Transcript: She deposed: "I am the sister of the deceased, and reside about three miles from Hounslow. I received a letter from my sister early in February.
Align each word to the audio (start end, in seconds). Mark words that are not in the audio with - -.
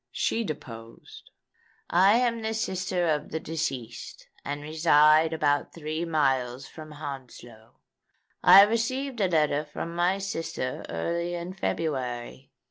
She 0.11 0.43
deposed: 0.43 1.29
"I 1.87 2.13
am 2.15 2.41
the 2.41 2.55
sister 2.55 3.07
of 3.07 3.29
the 3.29 3.39
deceased, 3.39 4.27
and 4.43 4.63
reside 4.63 5.31
about 5.31 5.75
three 5.75 6.05
miles 6.05 6.67
from 6.67 6.89
Hounslow. 6.93 7.75
I 8.43 8.63
received 8.63 9.21
a 9.21 9.27
letter 9.27 9.63
from 9.63 9.93
my 9.95 10.17
sister 10.17 10.83
early 10.89 11.35
in 11.35 11.53
February. 11.53 12.49